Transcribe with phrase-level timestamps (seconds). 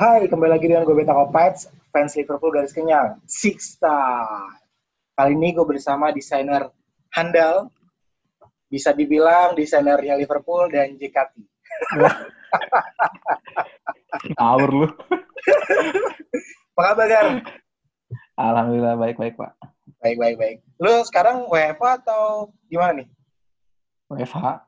[0.00, 4.24] Hai, kembali lagi dengan gue Beta Kopets, fans Liverpool garis kenyang, Six Star.
[5.12, 6.72] Kali ini gue bersama desainer
[7.12, 7.68] handal,
[8.72, 11.36] bisa dibilang desainernya Liverpool dan JKT.
[14.40, 14.88] Ngawur lu.
[16.72, 17.26] Apa kabar, Gar?
[18.40, 19.52] Alhamdulillah baik-baik, Pak.
[20.00, 20.64] Baik, baik.
[20.80, 23.08] Lu sekarang WFA atau gimana nih?
[24.08, 24.64] WFH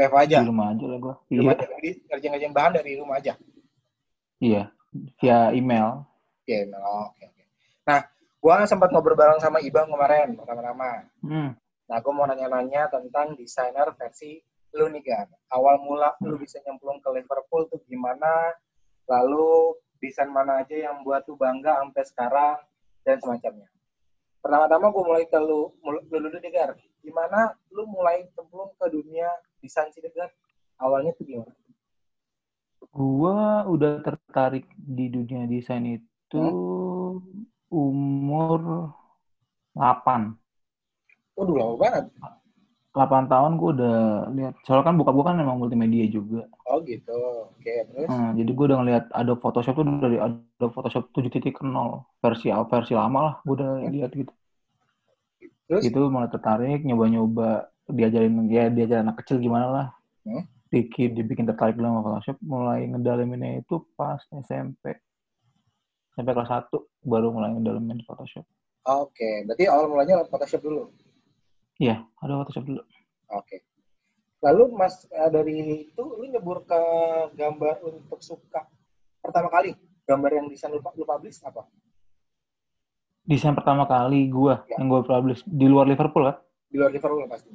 [0.00, 0.40] WFA aja?
[0.40, 1.14] di rumah aja lah gua.
[1.28, 1.76] Di rumah Iya, aja?
[1.76, 3.36] Jadi ngerjain-ngerjain bahan dari rumah aja?
[4.40, 4.72] Iya.
[5.22, 6.02] Via email.
[6.42, 7.44] Oke, oh, oke, oke.
[7.86, 8.00] Nah,
[8.42, 11.06] gue sempat ngobrol bareng sama Ibang kemarin, pertama-tama.
[11.22, 11.54] Hmm.
[11.86, 14.40] Nah, gue mau nanya-nanya tentang desainer versi
[14.74, 15.28] lu nih, Gar.
[15.54, 18.54] Awal mula lu bisa nyemplung ke Liverpool tuh gimana?
[19.06, 22.56] Lalu desain mana aja yang buat lu bangga sampai sekarang
[23.04, 23.68] dan semacamnya.
[24.40, 26.74] Pertama-tama gue mulai ke lu, lu dulu deh, Gar.
[27.04, 29.28] Gimana lu mulai cemplung ke dunia
[29.60, 30.32] desain sih, Gar?
[30.80, 31.52] Awalnya tuh gimana?
[32.90, 36.42] Gua udah tertarik di dunia desain itu
[37.70, 38.60] umur
[39.74, 40.34] 8.
[41.38, 42.04] Waduh, lama banget.
[42.90, 43.98] 8 tahun gua udah
[44.34, 44.54] lihat.
[44.66, 46.50] Soalnya kan buka buka kan memang multimedia juga.
[46.66, 47.14] Oh gitu.
[47.54, 48.08] Oke, terus?
[48.10, 51.62] Hmm, jadi gua udah ngeliat Adobe Photoshop tuh dari Adobe Photoshop 7.0
[52.18, 53.34] versi versi lama lah.
[53.46, 54.32] Gua udah lihat gitu.
[55.70, 55.86] Terus?
[55.86, 59.86] itu mulai tertarik nyoba-nyoba diajarin ya diajarin anak kecil gimana lah
[60.20, 60.44] Hmm.
[60.70, 64.94] Dikit dibikin tertarik dulu sama Photoshop mulai ngedalaminnya itu pas SMP
[66.10, 66.70] sampai kelas 1
[67.02, 68.46] baru mulai ngedalamin Photoshop
[68.82, 70.88] Oke, berarti awal mulanya Photoshop dulu.
[71.76, 72.82] iya ada Photoshop dulu
[73.30, 73.62] Oke.
[74.40, 76.80] Lalu Mas eh, dari itu lu nyebur ke
[77.34, 78.64] gambar untuk suka
[79.20, 81.68] pertama kali gambar yang desain lu, lu publish apa?
[83.22, 84.78] desain pertama kali gua Ya.
[84.78, 87.50] yang gua publish di luar Liverpool kan Di luar Liverpool pasti.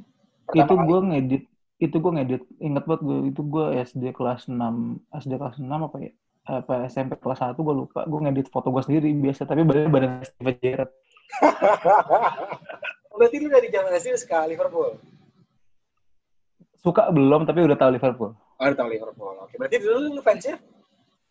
[0.46, 0.86] Pertama itu kali.
[0.86, 1.44] gua ngedit
[1.78, 5.96] itu gua ngedit inget banget gua itu gua SD kelas 6 SD kelas 6 apa
[6.00, 6.10] ya
[6.46, 10.22] apa SMP kelas 1 gua lupa gua ngedit foto gua sendiri biasa tapi badan badan
[10.22, 10.90] Steven Gerrard
[13.12, 14.98] Berarti lu dari zaman SD suka Liverpool.
[16.76, 19.34] suka belum tapi udah tahu Liverpool Oh, udah tahu Liverpool.
[19.42, 20.56] Oke, berarti dulu lu fansnya?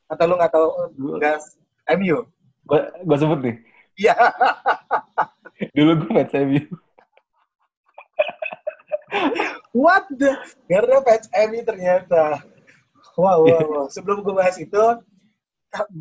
[0.07, 1.37] Atau lu nggak tahu Gua- nggak
[1.95, 2.19] MU?
[2.65, 3.55] gue gue sebut nih
[3.95, 4.13] Iya.
[5.77, 6.59] dulu gue fans MU
[9.75, 10.39] What the?
[10.71, 12.47] Karena fans MU ternyata.
[13.19, 13.85] Wow, wow, wow.
[13.91, 14.79] Sebelum gue bahas itu,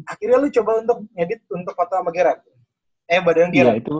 [0.05, 2.45] akhirnya lu coba untuk ngedit untuk foto sama Gerard.
[3.09, 3.81] Eh, badan iya Gerard.
[3.81, 3.95] itu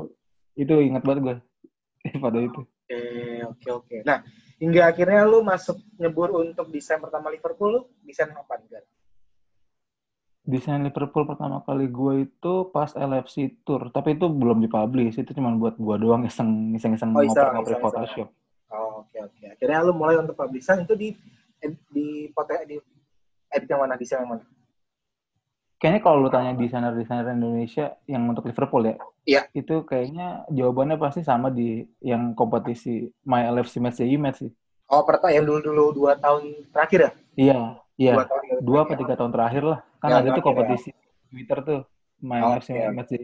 [0.53, 1.35] itu ingat banget gue
[2.21, 3.01] pada itu Oke,
[3.49, 3.95] oke, oke.
[4.05, 4.21] Nah,
[4.61, 8.85] hingga akhirnya lu masuk nyebur untuk desain pertama Liverpool, lu desain apa Gar?
[10.43, 15.55] desain Liverpool pertama kali gue itu pas LFC Tour tapi itu belum dipublish itu cuma
[15.55, 17.79] buat gue doang iseng iseng iseng Oh, ngoper ngoper.
[17.79, 18.42] Photoshop Oh,
[19.13, 19.43] oke, oke.
[19.49, 21.09] Akhirnya lu mulai untuk publishan itu di
[21.89, 22.75] di foto di
[23.47, 24.43] edit yang mana, desain yang mana?
[25.75, 29.41] kayaknya kalau lu tanya desainer desainer Indonesia yang untuk Liverpool ya Iya.
[29.51, 34.51] itu kayaknya jawabannya pasti sama di yang kompetisi My LFC Match Day Match sih
[34.87, 37.11] Oh, pertama yang dulu-dulu dua tahun terakhir ya?
[37.35, 37.59] iya
[37.95, 38.99] iya Dua tahun terakhir.
[39.03, 40.45] tiga tahun terakhir lah kan Ya, ada tuh ya.
[40.45, 40.89] kompetisi
[41.27, 41.79] Twitter tuh
[42.19, 42.87] My Oh, LFC oke.
[42.95, 43.23] Match Day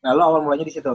[0.00, 0.94] Nah, lu awal mulanya di situ.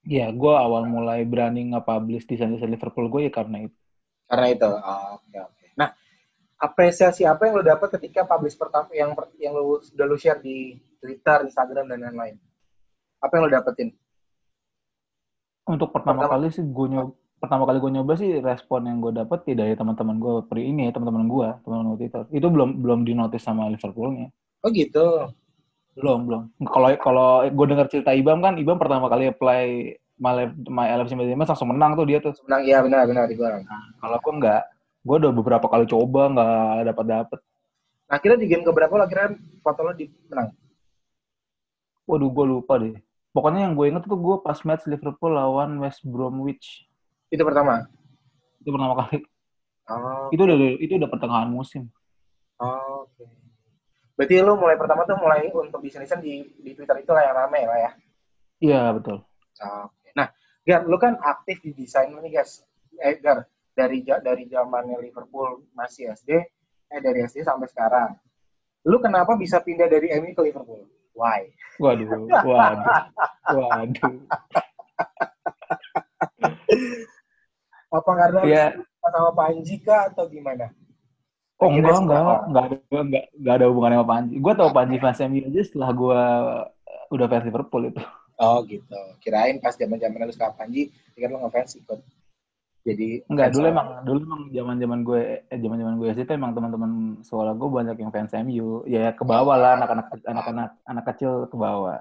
[0.00, 3.76] Iya, gue awal mulai berani nge-publish desain-desain Liverpool gue ya karena itu.
[4.24, 4.68] Karena itu.
[4.68, 5.66] Oh, oke, oke.
[5.76, 5.92] Nah,
[6.56, 10.80] apresiasi apa yang lu dapat ketika publish pertama yang yang lu sudah lu share di
[11.00, 12.36] Twitter, Instagram dan lain-lain?
[13.20, 13.92] Apa yang lu dapetin?
[15.68, 19.12] Untuk pertama, Pertama- kali sih gue nyoba, pertama kali gue nyoba sih respon yang gue
[19.14, 22.22] dapet ya dari teman-teman gue per ini ya teman-teman gue, teman-teman Twitter.
[22.32, 24.32] Itu belum belum dinotis sama Liverpoolnya.
[24.64, 25.28] Oh, gitu.
[26.00, 26.42] Belum belum.
[26.66, 29.64] Kalau kalau gue dengar cerita Ibam kan, Ibam pertama kali apply
[30.20, 32.32] My, My LFC Mas langsung menang tuh dia tuh.
[32.48, 33.24] Menang, iya benar, benar.
[33.28, 33.60] di gua.
[34.00, 34.62] Kalau gue enggak,
[35.04, 37.40] gue udah beberapa kali coba nggak dapat dapet.
[38.10, 40.50] Nah, akhirnya di game keberapa lo akhirnya foto lo di menang?
[42.04, 42.96] Waduh, gue lupa deh.
[43.30, 46.90] Pokoknya yang gue inget tuh gue pas match Liverpool lawan West Bromwich.
[47.30, 47.86] Itu pertama.
[48.58, 49.22] Itu pertama kali.
[49.90, 51.86] Oh, Itu udah itu udah pertengahan musim.
[52.60, 53.39] oh, oke.
[54.20, 57.64] Berarti lo mulai pertama tuh mulai untuk desain-desain di, di Twitter itu lah yang rame
[57.64, 57.90] lah ya?
[58.60, 59.24] Iya, betul.
[59.64, 60.12] Oke.
[60.12, 60.28] Nah,
[60.60, 62.60] Gar, lo kan aktif di desain nih guys.
[63.00, 66.36] Eh, Gar, dari dari zamannya Liverpool masih SD,
[66.92, 68.12] eh dari SD sampai sekarang.
[68.84, 70.84] Lu kenapa bisa pindah dari MU ke Liverpool?
[71.16, 71.48] Why?
[71.80, 72.84] Waduh, waduh,
[73.56, 74.14] waduh.
[77.88, 80.76] Apa karena Ya, suka sama Panji kah atau gimana?
[81.60, 84.34] Oh Akhirnya enggak, enggak, enggak ada, enggak, enggak ada hubungannya sama Panji.
[84.40, 86.20] Gue tau Panji fans MU aja setelah gue
[87.12, 88.02] udah fans Liverpool itu.
[88.40, 89.00] Oh gitu.
[89.20, 92.00] Kirain pas zaman zaman lu suka Panji, pikir lu ngefans ikut.
[92.80, 97.20] jadi Enggak, dulu emang dulu emang zaman-zaman gue eh, zaman-zaman gue SD itu emang teman-teman
[97.20, 98.88] sekolah gue banyak yang fans MU.
[98.88, 102.00] Ya ke bawah lah anak-anak anak-anak anak kecil ke bawah.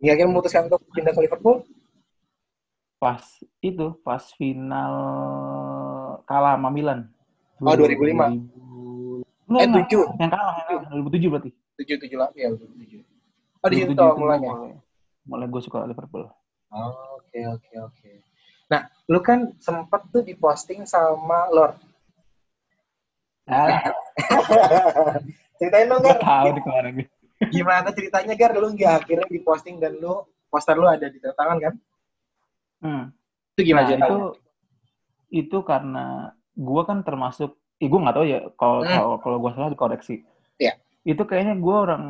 [0.00, 1.56] Hingga akhirnya memutuskan untuk pindah ke Liverpool.
[2.96, 3.20] Pas
[3.60, 4.94] itu pas final
[6.24, 7.13] kalah sama Milan.
[7.60, 7.84] Oh, 2005.
[7.84, 9.86] 2000 Enggak, Eh, enggak.
[9.86, 10.18] 7.
[10.18, 10.82] Yang kalah, yang kalah.
[10.90, 11.50] 2007 berarti.
[11.74, 13.00] tujuh tujuh lah ya tujuh tujuh
[13.58, 14.72] oh di situ 2007 itu mulanya mulai,
[15.26, 16.22] mulai gue suka Liverpool.
[16.70, 18.10] Oh, oke oke oke
[18.64, 21.74] nah lu kan sempet tuh diposting sama Lord
[23.44, 23.90] Ah,
[25.58, 27.06] ceritain dong Gar tahu di kemarin gue.
[27.50, 31.74] gimana ceritanya Gar lu nggak akhirnya diposting dan lu poster lu ada di tangan kan
[32.78, 33.04] Hmm.
[33.52, 34.18] itu gimana Nah, ceritanya itu
[35.34, 36.06] itu karena
[36.54, 38.90] gue kan termasuk, eh, gue nggak tahu ya kalau Hmm.
[38.90, 40.22] kalau kalau gue salah dikoreksi.
[40.56, 40.78] Iya.
[41.02, 42.04] Itu kayaknya gue orang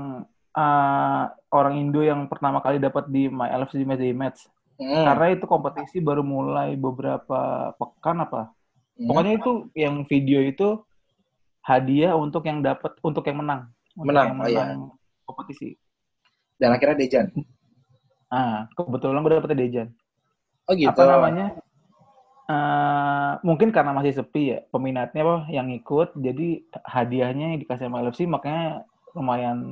[0.54, 4.40] eh, orang Indo yang pertama kali dapat di My LFC Match Match.
[4.74, 7.40] Hmm, Karena itu kompetisi baru mulai beberapa
[7.74, 8.50] pekan apa.
[8.94, 9.06] hmm.
[9.06, 10.78] Pokoknya itu yang video itu
[11.60, 13.66] hadiah untuk yang dapat untuk yang menang.
[13.94, 14.62] Untuk Menang, yang oh iya.
[14.66, 14.82] menang
[15.24, 15.74] kompetisi.
[16.54, 17.26] dan akhirnya Dejan
[18.26, 19.88] Ah, kebetulan gue dapetnya Dejan.
[20.64, 21.46] oh gitu apa namanya
[22.44, 28.04] eh mungkin karena masih sepi ya peminatnya apa yang ikut jadi hadiahnya yang dikasih sama
[28.04, 28.84] LFC makanya
[29.16, 29.64] lumayan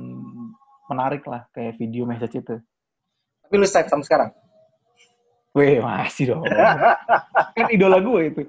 [0.89, 2.57] menarik lah kayak video message itu.
[3.45, 4.31] tapi lu save sampai sekarang
[5.53, 6.49] Weh masih dong.
[7.61, 8.41] kan idola gue itu.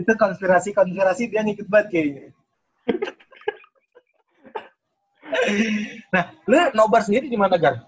[0.00, 2.34] itu konspirasi konspirasi dia ngikut banget kayaknya
[6.14, 7.86] nah lu nobar sendiri di mana Gar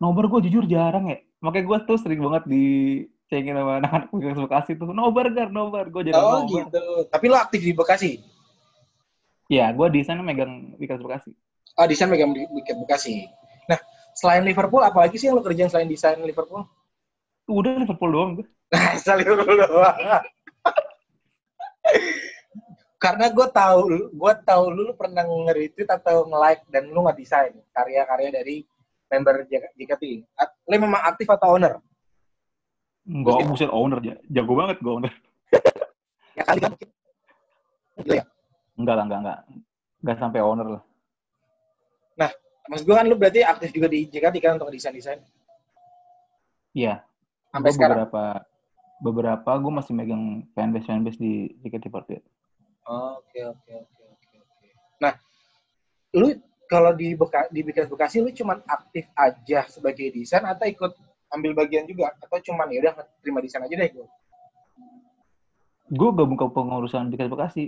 [0.00, 1.20] Nobar gue jujur jarang ya.
[1.40, 2.64] Makanya gue tuh sering banget di
[3.32, 4.92] cengin sama anak-anak Bekasi Bekasi tuh.
[4.92, 5.88] Nobar gar, nobar.
[5.88, 6.48] Gue jadi oh nobar.
[6.48, 8.20] gitu tapi lu aktif di Bekasi
[9.50, 11.30] Ya, gue di sana megang Bekasi Bekasi.
[11.74, 13.26] Oh, desain megang di Bekasi.
[13.66, 13.82] Nah,
[14.14, 16.62] selain Liverpool, apalagi sih yang lo kerjain selain desain Liverpool?
[17.50, 18.46] Udah Liverpool doang gue.
[18.70, 20.22] Nah, selain Liverpool doang.
[23.02, 23.80] Karena gue tahu,
[24.14, 28.62] gue tahu lu, lu pernah nge-retweet atau nge-like dan lu nggak desain karya-karya dari
[29.10, 30.04] member JKT.
[30.70, 31.82] Lu memang aktif atau owner?
[33.04, 34.16] Enggak, buset owner ya.
[34.30, 35.14] Jago banget gue owner.
[36.38, 36.88] Ya kali kan mungkin.
[38.06, 38.24] Gila ya.
[38.78, 39.38] Enggak lah, enggak, enggak.
[40.00, 40.82] Enggak sampai owner lah.
[42.70, 45.18] Maksud gue kan lu berarti aktif juga di JKT kan untuk desain-desain.
[46.70, 47.02] Iya.
[47.50, 48.06] Sampai sekarang.
[48.06, 48.24] beberapa
[49.02, 52.22] beberapa gue masih megang fanbase fanbase di JKT48.
[52.86, 54.68] Oke, oke, oke, oke, oke.
[55.02, 55.18] Nah,
[56.14, 56.30] lu
[56.70, 60.94] kalau di Beka, di Bekasi lu cuman aktif aja sebagai desain atau ikut
[61.34, 64.06] ambil bagian juga atau cuman ya udah terima desain aja deh gue.
[65.90, 67.64] Gue gabung ke pengurusan Bekasi Bekasi.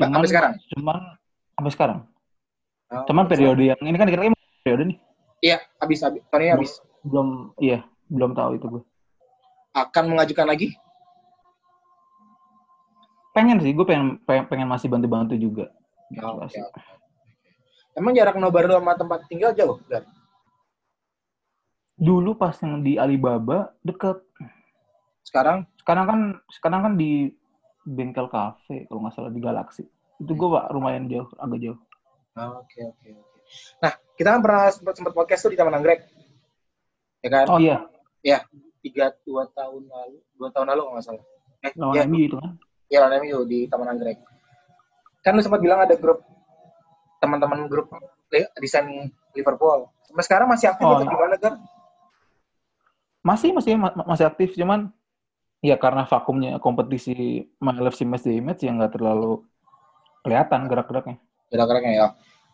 [0.00, 0.52] Ba- sampai sekarang?
[0.72, 0.98] Cuman
[1.52, 1.98] sampai sekarang.
[2.88, 4.32] Oh, Cuman periode yang ini kan kira-kira
[4.64, 4.98] periode nih.
[5.44, 6.72] Iya, habis habis tahun ini habis.
[7.04, 8.82] Belum iya, belum tahu itu gue.
[9.76, 10.72] Akan mengajukan lagi?
[13.36, 15.68] Pengen sih, gue pengen, pengen pengen masih bantu-bantu juga.
[16.20, 16.60] Oh, Bekasi.
[17.92, 19.76] Emang jarak nobar lu sama tempat tinggal jauh?
[19.88, 20.04] Gar?
[22.00, 24.24] Dulu pas yang di Alibaba deket.
[25.22, 25.68] Sekarang?
[25.76, 27.30] Sekarang kan sekarang kan di
[27.84, 29.84] bengkel kafe kalau nggak salah di Galaxy.
[30.16, 31.78] Itu gue pak lumayan jauh, agak jauh.
[32.32, 33.38] Oh, Oke, oke, oke.
[33.84, 36.08] Nah, kita kan pernah sempat, sempat podcast tuh di Taman Anggrek.
[37.20, 37.46] Ya kan?
[37.52, 37.84] Oh iya,
[38.82, 40.18] Tiga, dua tahun lalu.
[40.34, 41.24] Dua tahun lalu kalau nggak salah.
[41.62, 42.52] Eh, lawan ya, MU itu kan.
[42.90, 44.18] ya lawan MU di Taman Anggrek.
[45.22, 46.18] Kan lu sempat bilang ada grup
[47.22, 47.86] teman-teman grup
[48.58, 48.84] desain
[49.32, 49.86] Liverpool.
[50.10, 51.12] Sampai sekarang masih aktif Oh, atau iya.
[51.14, 51.54] gimana kan?
[53.22, 54.90] Masih masih ma- masih aktif cuman
[55.62, 59.46] ya karena vakumnya kompetisi LFC Match Day Match yang nggak terlalu
[60.26, 61.16] kelihatan gerak-geraknya.
[61.46, 62.06] Kira-kira ya.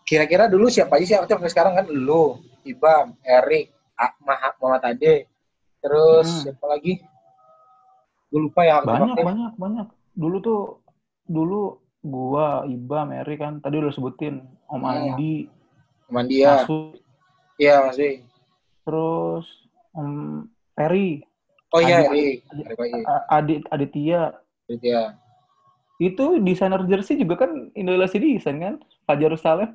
[0.04, 1.86] Kira-kira dulu siapa aja sih aktif sampai sekarang kan?
[1.88, 5.24] Lu, Ibam, Erik, Ahmad, Muhammad Ade,
[5.80, 6.40] terus Hmm.
[6.52, 7.00] siapa lagi?
[8.28, 9.24] Gue lupa yang Banyak aktif.
[9.24, 9.86] banyak banyak.
[10.12, 10.60] Dulu tuh
[11.24, 14.82] dulu gua Iba Mary kan tadi udah sebutin Om.
[14.84, 15.48] Andi,
[16.08, 16.62] Cuman dia.
[16.62, 17.00] Masud,
[17.56, 18.22] Iya, Mas Wi.
[18.84, 19.46] terus
[19.92, 21.24] Om Perry,
[21.68, 22.38] Oh iya, Adi- Erik.
[22.64, 23.00] Erik lagi.
[23.04, 24.22] A- Adit Aditya.
[24.70, 25.02] Iya.
[25.98, 28.74] Itu desainer jersey juga kan Indonesia desain kan?
[29.04, 29.68] Fajar Saleh.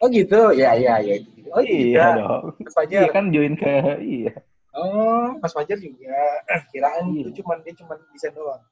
[0.00, 0.50] Oh gitu?
[0.56, 1.20] Ya, iya, iya.
[1.52, 2.16] Oh iya.
[2.16, 2.56] dong.
[2.58, 2.98] Mas Fajar.
[3.04, 3.68] Iya kan join ke
[4.02, 4.32] iya.
[4.72, 6.18] Oh, Mas Fajar juga.
[6.72, 7.28] Kirain Iya.
[7.30, 8.62] itu cuman dia cuman desain doang.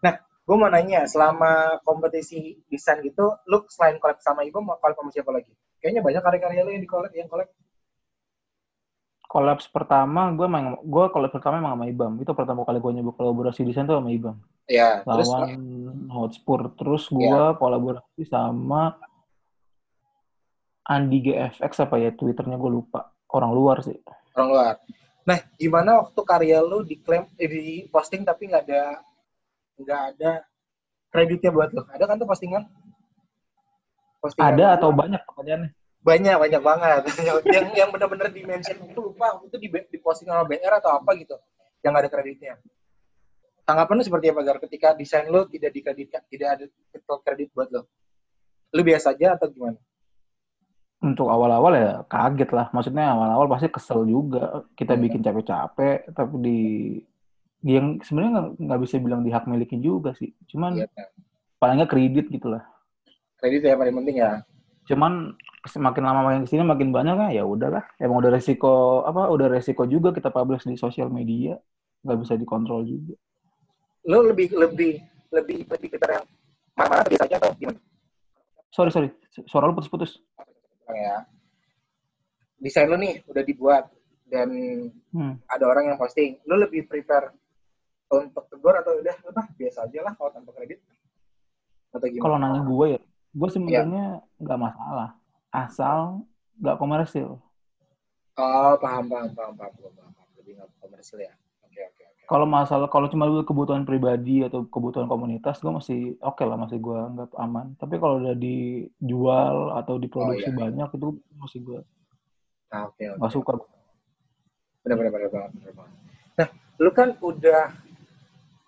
[0.00, 4.98] Nah, gue mau nanya, selama kompetisi desain gitu, lu selain collab sama Ibu, mau collab
[4.98, 5.52] sama siapa lagi?
[5.78, 7.48] Kayaknya banyak karya-karya lu yang di collab, yang collab.
[9.30, 12.18] Kolaps pertama gue main gue kolaps pertama emang sama Ibam.
[12.18, 14.34] Itu pertama kali gue nyoba kolaborasi desain tuh sama Ibam.
[14.66, 15.54] Ya, terus Lawan
[16.10, 16.74] Hotspur.
[16.74, 18.98] Terus gue kolaborasi sama
[20.82, 23.14] Andi GFX apa ya Twitternya gue lupa.
[23.30, 23.94] Orang luar sih.
[24.34, 24.74] orang luar.
[25.30, 28.98] Nah, gimana waktu karya lu diklaim eh, di posting tapi nggak ada
[29.80, 30.44] nggak ada
[31.10, 31.82] kreditnya buat lu?
[31.90, 32.64] Ada kan tuh postingan?
[34.20, 35.70] postingan ada atau banyak pertanyaannya?
[36.00, 37.02] Banyak, banyak banget.
[37.56, 41.36] yang yang benar-benar dimention itu lupa itu di, di posting sama BR atau apa gitu
[41.80, 42.60] yang ada kreditnya.
[43.64, 46.64] Tanggapan lu seperti apa Gar ketika desain lu tidak dikreditkan, tidak ada
[47.24, 47.88] kredit buat lo?
[48.76, 49.80] Lu biasa aja atau gimana?
[51.00, 52.68] untuk awal-awal ya kaget lah.
[52.76, 54.68] Maksudnya awal-awal pasti kesel juga.
[54.76, 55.02] Kita hmm.
[55.08, 56.60] bikin capek-capek, tapi di
[57.60, 60.32] yang sebenarnya nggak bisa bilang di hak milikin juga sih.
[60.48, 61.08] Cuman iya, kan?
[61.60, 62.64] paling nggak kredit gitu lah.
[63.36, 64.40] Kredit ya paling penting ya.
[64.88, 65.36] Cuman
[65.68, 67.84] semakin lama makin ke sini makin banyak kan ya udahlah.
[68.00, 69.28] Emang udah resiko apa?
[69.28, 71.56] Udah resiko juga kita publish di sosial media.
[72.00, 73.14] Nggak bisa dikontrol juga.
[74.08, 76.24] Lo lebih lebih lebih lebih kita yang
[76.72, 77.80] mana-mana biasa aja atau gimana?
[78.72, 79.10] Sorry sorry,
[79.44, 80.22] suara lu putus-putus
[80.94, 81.24] ya
[82.60, 83.88] desain lo nih udah dibuat
[84.28, 84.50] dan
[85.10, 85.34] hmm.
[85.48, 87.32] ada orang yang posting lo lebih prepare
[88.10, 90.82] untuk tegur atau udah apa biasa aja lah kalau tanpa kredit
[91.94, 93.00] atau gimana kalau nanya gue ya
[93.30, 94.42] gue sebenarnya iya.
[94.42, 94.64] nggak ya.
[94.66, 95.10] masalah
[95.54, 96.26] asal
[96.58, 97.38] nggak komersil
[98.34, 100.28] oh paham paham paham paham paham, paham.
[100.42, 101.34] lebih nggak komersil ya
[102.30, 106.78] kalau masalah kalau cuma kebutuhan pribadi atau kebutuhan komunitas gue masih oke okay lah masih
[106.78, 110.60] gue anggap aman tapi kalau udah dijual atau diproduksi oh, iya.
[110.62, 111.80] banyak itu masih gue
[112.70, 113.18] ah, okay, okay.
[113.18, 113.52] gak suka
[114.86, 115.94] benar-benar banget benar banget
[116.38, 116.48] nah
[116.78, 117.89] lu kan udah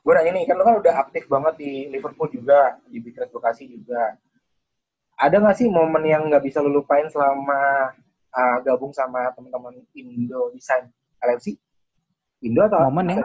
[0.03, 3.71] gue nanya nih kan lu kan udah aktif banget di Liverpool juga di Big Bekasi
[3.71, 4.19] juga.
[5.15, 7.95] Ada nggak sih momen yang nggak bisa lu lupain selama
[8.35, 10.91] uh, gabung sama teman-teman Indo Design
[11.23, 11.55] LFC
[12.43, 13.23] Indo atau momen ya.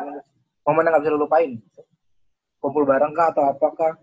[0.68, 1.52] Momen yang gak bisa lu lupain?
[2.62, 3.98] Kumpul bareng kah atau apakah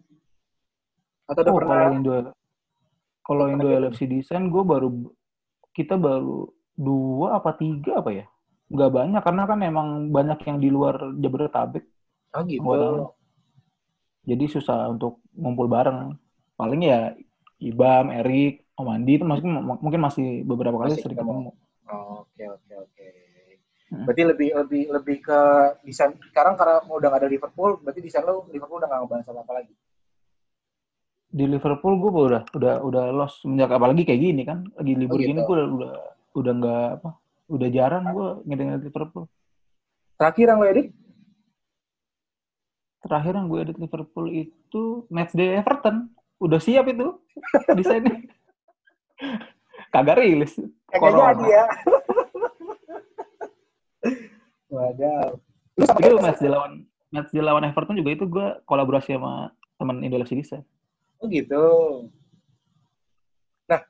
[1.25, 2.13] atau udah oh, pernah kalau Indo
[3.25, 4.91] kalau Indo LFC desain gue baru
[5.73, 8.27] kita baru dua apa tiga apa ya?
[8.69, 11.94] Nggak banyak karena kan emang banyak yang di luar Jabodetabek
[12.35, 12.71] oh gitu
[14.25, 16.17] jadi susah untuk ngumpul bareng
[16.57, 17.13] paling ya
[17.65, 21.55] Ibam, Erik, Om Andi itu mungkin mungkin masih beberapa kali sering ketemu.
[21.87, 23.07] Oke oke oke.
[23.95, 25.41] Berarti lebih lebih lebih ke
[25.87, 29.53] desain sekarang karena udah gak ada Liverpool, berarti desain lo Liverpool udah gak ngebahas apa-apa
[29.63, 29.75] lagi.
[31.35, 35.23] Di Liverpool gue udah udah udah lost semenjak apalagi kayak gini kan, lagi libur oh,
[35.23, 35.31] gitu.
[35.31, 35.93] gini gue udah udah
[36.35, 37.11] udah nggak apa,
[37.51, 39.25] udah jarang gue ngedengerin Liverpool.
[40.19, 40.87] Terakhir yang lo edit?
[43.05, 46.09] Terakhir yang gue edit Liverpool itu match day Everton.
[46.41, 47.21] Udah siap itu
[47.77, 48.17] desainnya.
[49.95, 50.57] Kagak rilis.
[50.89, 51.65] Kagak jadi ya.
[54.73, 55.37] Waduh.
[55.77, 60.35] Itu match di lawan match di lawan Everton juga itu gue kolaborasi sama teman Indonesia
[60.35, 60.59] bisa.
[61.21, 61.65] Oh gitu.
[63.71, 63.81] Nah,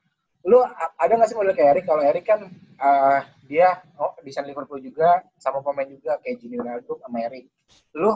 [0.44, 0.58] lu
[0.98, 1.84] ada nggak sih model kayak Erik?
[1.86, 2.40] Kalau Erik kan
[2.82, 7.48] uh, dia oh desain Liverpool juga sama pemain juga kayak Gini Ronaldo sama Erik.
[7.96, 8.12] Lu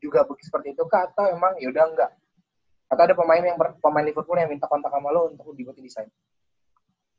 [0.00, 2.10] juga begitu seperti itu kah atau emang ya udah enggak?
[2.92, 6.08] Atau ada pemain yang pemain Liverpool yang minta kontak sama lo untuk dibuat desain?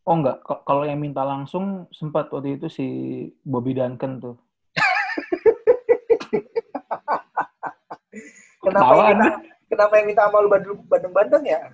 [0.03, 2.87] Oh enggak, kalau yang minta langsung sempat waktu itu si
[3.43, 4.35] Bobby Duncan tuh.
[8.63, 9.39] kenapa yang minta,
[9.71, 10.51] kenapa yang minta sama lu
[10.91, 11.71] Bandung-Bandung ya?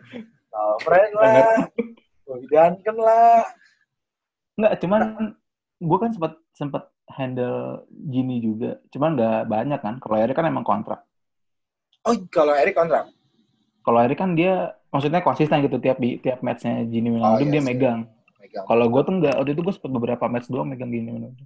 [0.53, 1.65] Oh, friend lah.
[2.29, 3.41] Bobby Duncan lah.
[4.62, 5.01] Enggak, cuman
[5.79, 8.78] gue kan sempat sempat handle Jimmy juga.
[8.94, 9.96] Cuman nggak banyak kan.
[9.98, 11.01] Kalau Eric kan emang kontrak.
[12.06, 13.10] Oh, kalau Eric kontrak?
[13.84, 17.63] Kalau Eric kan dia maksudnya konsisten gitu tiap tiap matchnya Jimmy Wijnaldum oh, iya, dia
[17.63, 18.00] megang.
[18.39, 18.66] megang.
[18.66, 21.46] Kalau gue tuh enggak, waktu itu gue sempat beberapa match doang megang Jimmy Wijnaldum.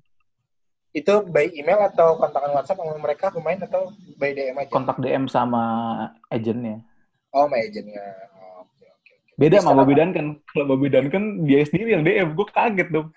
[0.93, 3.89] Itu by email atau kontakan WhatsApp sama mereka pemain atau
[4.21, 4.69] by DM aja?
[4.69, 5.63] Kontak DM sama
[6.29, 6.85] agentnya.
[7.33, 8.05] Oh, sama agentnya.
[8.37, 9.33] Oh, okay, okay, okay.
[9.41, 10.37] Beda sama Bobby kan.
[10.53, 12.37] Kalau Bobby kan dia sendiri yang DM.
[12.37, 13.09] Gue kaget dong.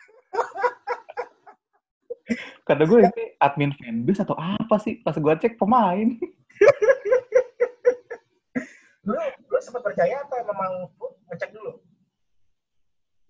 [2.66, 4.98] Kata gue ini admin fanbase atau apa sih?
[5.06, 6.08] Pas gue cek pemain.
[9.06, 9.14] lu,
[9.46, 10.72] lu sempat percaya atau memang
[11.30, 11.78] ngecek dulu?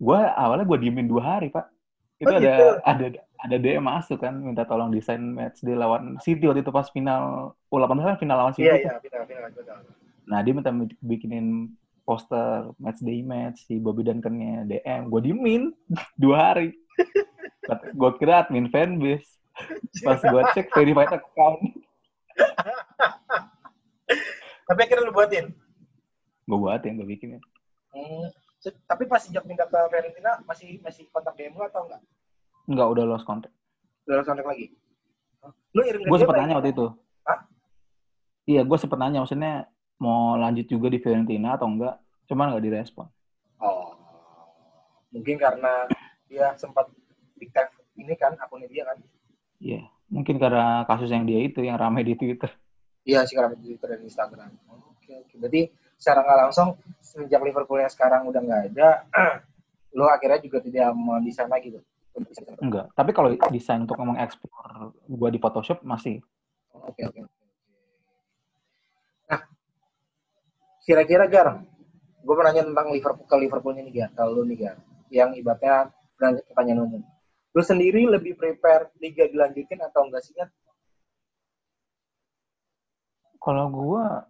[0.01, 1.69] Gue awalnya gue diemin dua hari, Pak.
[2.17, 2.65] Itu oh, ada, gitu?
[2.81, 3.05] ada
[3.37, 7.53] ada DM masuk kan minta tolong desain match di lawan City waktu itu pas final
[7.69, 8.65] U18 kan final lawan City.
[8.65, 9.77] Iya, iya, final, final, final.
[10.27, 10.73] Nah, dia minta
[11.05, 11.71] bikinin
[12.07, 15.13] poster match day match si Bobby Duncan-nya DM.
[15.13, 15.69] Gue dimin
[16.21, 16.73] dua hari.
[17.75, 19.27] Gue kira admin fanbase.
[20.05, 21.61] Pas gue cek verified account.
[24.67, 25.55] Tapi akhirnya lu buatin?
[26.47, 27.41] Gue buatin, gue bikinin.
[27.91, 28.27] Hmm.
[28.87, 32.01] Tapi pas sejak pindah ke Fiorentina masih masih kontak DM lu atau enggak?
[32.67, 33.55] Enggak, udah lost contact.
[34.05, 34.75] Udah lost contact lagi?
[35.71, 36.91] Lu irim Gue sempet nanya waktu itu.
[37.23, 37.39] Hah?
[38.43, 39.23] Iya, gue sempet nanya.
[39.23, 39.71] Maksudnya
[40.03, 41.95] mau lanjut juga di Fiorentina atau enggak.
[42.27, 43.07] Cuman nggak direspon.
[43.63, 43.95] Oh.
[45.15, 45.87] Mungkin karena
[46.27, 46.91] dia sempat
[47.37, 48.97] di tag ini kan, akunnya dia kan.
[49.57, 52.49] Iya, mungkin karena kasus yang dia itu yang ramai di Twitter.
[53.07, 54.51] Iya sih karena di Twitter dan Instagram.
[54.67, 55.33] Oke oke.
[55.39, 56.67] Berarti secara nggak langsung
[57.01, 59.07] semenjak Liverpool yang sekarang udah nggak ada,
[59.97, 61.79] lo akhirnya juga tidak mau di sana gitu.
[62.57, 66.17] Enggak, tapi kalau desain untuk ngomong ekspor gua di Photoshop masih.
[66.73, 67.19] Oke oke.
[67.21, 67.33] oke.
[69.29, 69.41] Nah,
[70.81, 71.61] kira-kira Gar,
[72.25, 74.77] gue mau nanya tentang Liverpool ke Liverpoolnya nih Gar, kalau lu nih Gar,
[75.13, 77.01] yang ibaratnya pertanyaan umum.
[77.57, 80.37] Lu sendiri lebih prepare liga dilanjutin atau enggak sih?
[83.41, 84.29] Kalau gua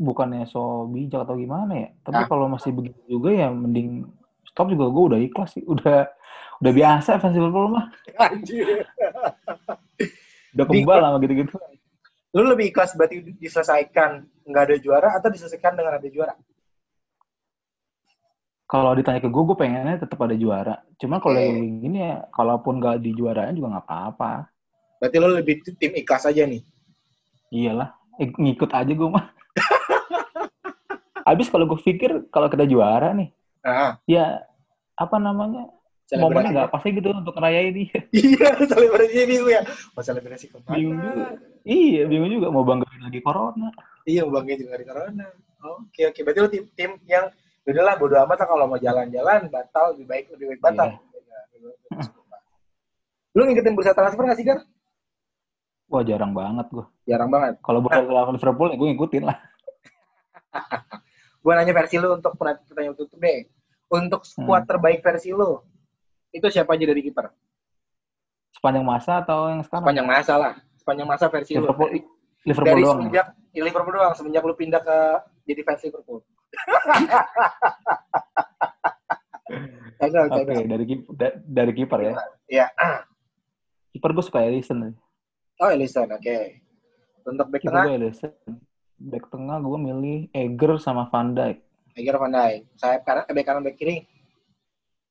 [0.00, 2.28] bukannya so bijak atau gimana ya, tapi Ah.
[2.28, 4.08] kalau masih begitu juga ya mending
[4.48, 6.08] stop juga gua udah ikhlas sih, udah
[6.64, 8.64] udah biasa fans Liverpool mah, Anjir.
[10.56, 11.52] udah kebal sama gitu-gitu.
[12.32, 16.32] Lu lebih ikhlas berarti diselesaikan nggak ada juara atau diselesaikan dengan ada juara?
[18.66, 20.82] Kalau ditanya ke gua, gua pengennya tetap ada juara.
[20.98, 21.54] Cuma kalau kayak
[21.86, 24.50] gini ya, kalaupun gak di juaraan juga nggak apa-apa.
[24.98, 26.66] Berarti lu lebih tim ikhlas aja nih.
[27.54, 29.26] Iyalah, eh, ngikut aja gua mah.
[31.28, 33.34] Habis kalau gue pikir kalau kita juara nih,
[33.66, 34.46] Nah, ya
[34.94, 35.66] apa namanya
[36.14, 37.98] momennya nggak pas gitu untuk ngerayain dia.
[38.14, 39.62] Iya, selebrasi bingung ya.
[39.90, 40.78] Mau selebrasi ke mana?
[40.78, 41.24] Bingung juga.
[41.66, 43.74] Iya, bingung juga mau banggain lagi corona.
[44.06, 45.26] Iya, bangga juga dari corona.
[45.82, 46.20] Oke, oke.
[46.22, 47.26] Berarti lu tim, tim yang
[47.66, 50.86] udah lah bodo amat lah kalau mau jalan-jalan batal lebih baik lebih baik batal.
[50.86, 52.10] Iya.
[53.32, 54.60] Lu ngikutin bursa transfer nggak sih, Gar?
[55.86, 56.84] Wah jarang banget gue.
[57.04, 57.58] Jarang banget.
[57.60, 59.38] Kalau bukan lawan Liverpool ya gue ngikutin lah.
[61.42, 63.46] Gue nanya versi lu untuk pertanyaan tutup deh.
[63.86, 64.68] Untuk skuad Hmm.
[64.68, 65.62] terbaik versi lu,
[66.32, 67.30] itu siapa aja dari kiper?
[68.50, 69.86] Sepanjang masa atau yang sekarang?
[69.86, 70.52] Sepanjang masa lah.
[70.74, 71.62] Sepanjang masa versi lu.
[71.62, 72.00] Liverpool, Dari,
[72.42, 72.98] Liverpool dari doang.
[72.98, 74.96] semenjak ya, Liverpool doang, semenjak lu pindah ke
[75.46, 76.18] jadi fans Liverpool.
[79.96, 80.64] Oke, canda.
[80.66, 82.12] dari da- dari kiper ya.
[82.46, 82.66] Iya.
[83.92, 84.92] Kiper gue suka Alisson.
[85.56, 86.36] Oh, Ellison, oke.
[87.24, 88.32] Untuk back tengah, gue Alisson.
[88.96, 91.64] Back tengah gue milih Eger sama Van Dijk.
[91.96, 92.60] Eger Van Dijk.
[92.76, 94.04] Sayap kanan, eh, back kanan, back kiri.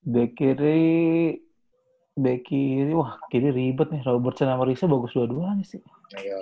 [0.06, 1.42] Back kiri
[2.16, 5.82] back kiri wah kiri ribet nih Robertson sama Risa bagus dua-duanya sih.
[6.16, 6.38] Ayo.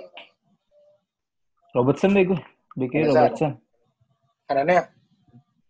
[1.72, 2.40] Robertson deh gue.
[2.76, 3.16] Back kiri Robertson.
[3.16, 3.52] Robertson.
[4.44, 4.84] Kanannya,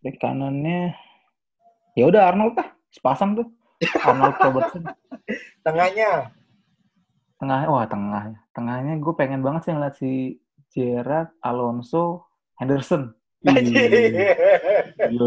[0.05, 0.93] Back kanannya
[1.97, 3.49] ya udah Arnold lah, sepasang tuh.
[4.05, 4.85] Arnold Robertson.
[5.67, 6.29] tengahnya.
[7.41, 8.37] Tengah wah tengahnya.
[8.53, 10.13] Tengahnya gue pengen banget sih ngeliat si
[10.69, 12.29] Gerrard, Alonso,
[12.61, 13.17] Henderson.
[13.45, 13.61] Gila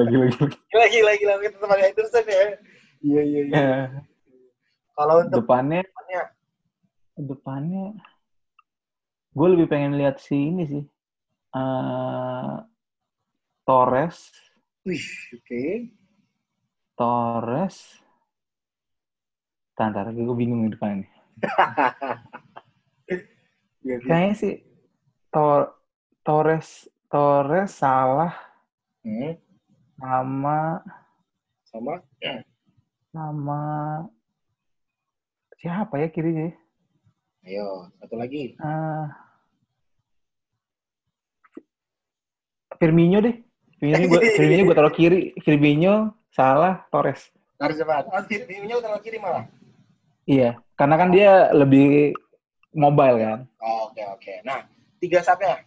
[0.09, 0.47] gila gila.
[0.69, 1.33] Gila, gila, gila.
[1.41, 2.45] Kita teman Henderson ya.
[3.01, 3.57] Iya, iya, iya.
[3.57, 3.77] Ya,
[4.97, 6.21] Kalau untuk depannya depannya,
[7.17, 7.85] depannya
[9.37, 10.83] gue lebih pengen lihat si ini sih.
[11.53, 12.55] Eh
[13.67, 14.31] Torres,
[14.87, 15.61] wih, oke.
[16.97, 17.77] Torres.
[19.77, 21.07] Tantar, gue bingung di depan ini.
[23.85, 24.07] Iya, iya.
[24.09, 24.53] Kayaknya sih
[25.31, 25.61] Tor
[26.25, 26.69] Torres
[27.07, 28.33] Torres salah
[29.05, 29.39] Hmm,
[30.01, 30.83] sama
[31.71, 31.93] sama
[33.13, 33.59] sama
[35.61, 36.43] siapa ya kirinya?
[36.51, 36.53] ya?
[37.47, 37.67] ayo
[37.99, 39.05] satu lagi Eh,
[42.79, 43.46] Firmino deh.
[43.77, 45.37] Firmino gue Firmino gue taruh kiri.
[45.41, 45.93] Firmino
[46.33, 47.29] salah Torres.
[47.57, 49.49] harus cepat oh timnya udah kiri malah
[50.27, 52.13] Iya, karena kan dia lebih
[52.69, 53.39] mobile kan.
[53.57, 54.65] Oh, oke oke nah
[54.99, 55.61] tiga sapnya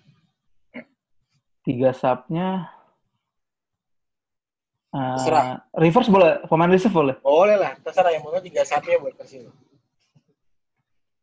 [1.61, 2.70] Tiga subnya
[4.90, 5.61] eh, Terserah.
[5.77, 7.14] reverse boleh, pemain reserve boleh.
[7.20, 9.53] boleh lah terserah yang mau tiga sapnya buat versi lu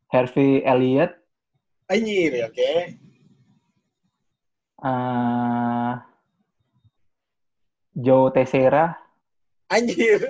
[0.08, 1.12] Harvey Elliott,
[1.86, 2.70] anjir oke
[4.84, 5.92] eh,
[7.98, 8.94] Joe Teixeira,
[9.66, 10.22] anjir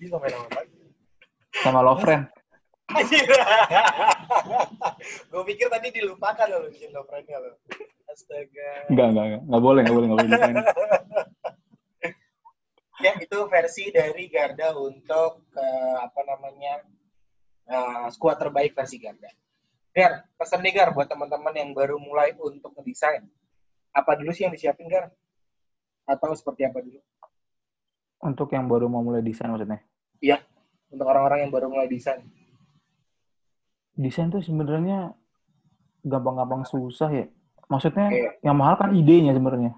[0.00, 0.80] bisa main nama lagi
[1.60, 2.24] sama Lovren.
[2.88, 3.28] anjir
[5.28, 7.60] gue pikir tadi dilupakan lo bikin lo friendnya lo
[8.08, 9.42] astaga Enggak, enggak, enggak.
[9.44, 10.30] Enggak boleh, enggak boleh, enggak boleh.
[10.30, 10.56] dilupain.
[13.04, 16.74] ya itu versi dari Garda untuk eh, apa namanya
[17.68, 19.28] eh, skuad terbaik versi Garda.
[19.92, 23.28] Gar, pesan nih Gar buat teman-teman yang baru mulai untuk ngedesain.
[23.92, 25.12] Apa dulu sih yang disiapin Gar?
[26.06, 27.02] Atau seperti apa dulu?
[28.22, 29.82] Untuk yang baru mau mulai desain maksudnya.
[30.86, 32.22] Untuk orang-orang yang baru mulai desain.
[33.92, 35.12] Desain tuh sebenarnya
[36.06, 37.26] gampang-gampang susah ya.
[37.66, 38.38] Maksudnya Oke.
[38.46, 39.74] yang mahal kan idenya sebenarnya.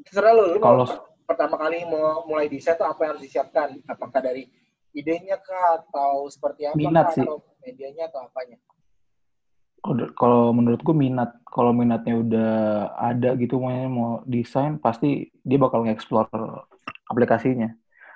[0.00, 3.76] Terserah lu mau Kalau- pertama kali mau mulai desain tuh apa yang harus disiapkan?
[3.84, 4.48] Apakah dari
[4.96, 7.14] idenya kah atau seperti apa Minat kah?
[7.20, 7.24] sih.
[7.26, 8.56] atau medianya atau apanya?
[9.84, 12.52] Kalau- Kalau menurut gue minat, kalau minatnya udah
[12.96, 16.28] ada gitu maunya mau desain, pasti dia bakal nge-explore
[17.06, 17.70] aplikasinya.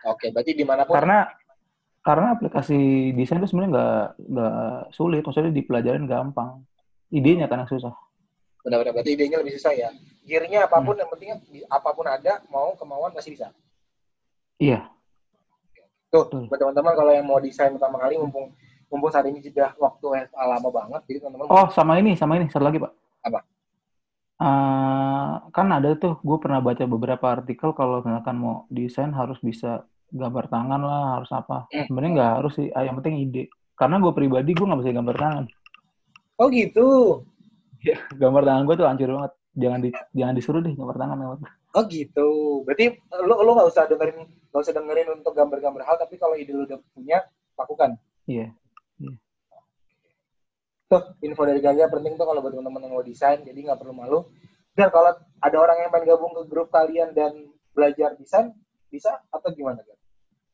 [0.08, 1.28] Oke, berarti di mana pun Karena
[2.00, 4.56] Karena aplikasi desain itu sebenarnya nggak nggak
[4.96, 6.64] sulit, maksudnya dipelajarin gampang.
[7.12, 7.92] Idenya kan yang susah.
[8.64, 9.92] Benar-benar berarti idenya lebih susah ya.
[10.24, 11.36] Gearnya apa pun yang penting
[11.68, 13.52] apa pun ada, mau kemauan masih bisa.
[14.56, 14.88] Iya.
[16.08, 18.48] Tuh, buat teman-teman kalau yang mau desain pertama kali mumpung
[18.90, 22.50] mumpung saat ini sudah waktu yang lama banget, jadi teman-teman Oh, sama ini, sama ini,
[22.50, 22.92] satu lagi, Pak.
[23.30, 23.40] Apa?
[24.40, 29.84] Eh, kan ada tuh, gue pernah baca beberapa artikel kalau misalkan mau desain harus bisa
[30.10, 31.70] gambar tangan lah, harus apa.
[31.70, 31.86] Hmm.
[31.86, 33.52] Sebenarnya nggak harus sih, ah, yang penting ide.
[33.78, 35.44] Karena gue pribadi, gue nggak bisa gambar tangan.
[36.40, 36.88] Oh gitu.
[38.16, 39.32] Gambar tangan gue tuh hancur banget.
[39.60, 41.16] Jangan di, jangan disuruh deh gambar tangan.
[41.20, 41.38] lewat.
[41.76, 42.28] Oh gitu.
[42.64, 46.56] Berarti lu lu nggak usah dengerin nggak usah dengerin untuk gambar-gambar hal, tapi kalau ide
[46.56, 47.22] lu udah punya,
[47.60, 48.00] lakukan.
[48.24, 48.56] Iya.
[50.90, 53.94] Tuh, info dari Gaga penting tuh kalau buat teman-teman yang mau desain, jadi nggak perlu
[53.94, 54.26] malu.
[54.74, 58.50] Dan kalau ada orang yang pengen gabung ke grup kalian dan belajar desain,
[58.90, 59.98] bisa atau gimana, Gar?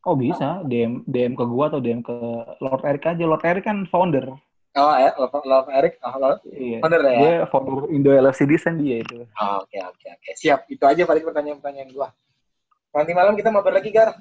[0.04, 2.14] Oh bisa, DM DM ke gue atau DM ke
[2.60, 3.24] Lord Eric aja.
[3.24, 4.36] Lord Eric kan founder.
[4.76, 6.44] Oh ya, Love, Love Eric, oh, Love.
[6.52, 6.78] Iya.
[6.84, 7.16] Bener ya?
[7.16, 9.24] Dia founder Indo LFC Design dia itu.
[9.24, 10.30] Oh, Oke, oke, oke.
[10.36, 10.68] Siap.
[10.68, 12.12] Itu aja paling pertanyaan-pertanyaan gua.
[12.92, 14.12] Nanti malam kita mabar lagi, Gar.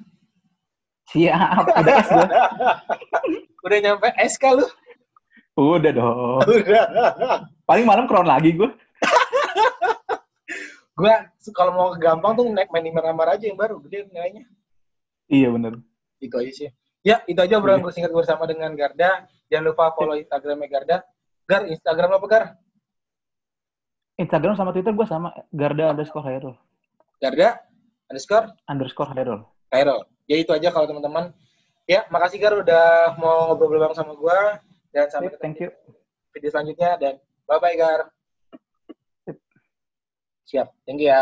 [1.12, 2.10] Siap, udah es.
[3.68, 4.66] Udah nyampe SK lu.
[5.56, 6.44] Udah dong.
[6.44, 6.86] Udah.
[7.64, 8.70] Paling malam crown lagi gue.
[10.96, 11.16] gua
[11.58, 14.44] kalau mau gampang tuh naik main Miramar aja yang baru, gede nilainya.
[15.32, 15.80] Iya bener.
[16.20, 16.70] Itu aja sih.
[17.06, 19.30] Ya, itu aja obrolan gue singkat bersama dengan Garda.
[19.48, 20.98] Jangan lupa follow Instagramnya Garda.
[21.46, 22.44] Gar, Instagram apa, Gar?
[24.18, 25.32] Instagram sama Twitter gue sama.
[25.54, 26.56] Garda underscore Hairul.
[27.22, 27.62] Garda
[28.10, 29.42] underscore Underscore Hairul.
[29.70, 30.08] Cairo.
[30.26, 31.32] Ya itu aja kalau teman-teman.
[31.86, 34.58] Ya, makasih Gar udah mau ngobrol bareng sama gua
[34.96, 35.70] dan sampai ketemu Thank you.
[36.32, 38.08] video selanjutnya dan bye bye Gar.
[40.46, 40.72] Siap.
[40.88, 41.14] Thank you ya.